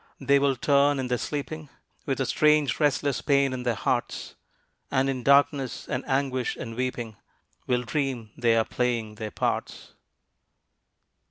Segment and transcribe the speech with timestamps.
[0.19, 1.69] they will turn in their sleeping
[2.07, 4.33] With a strange restless pain in their hearts,
[4.89, 7.17] And in darkness, and anguish and weeping,
[7.67, 9.93] Will dream they are playing their parts.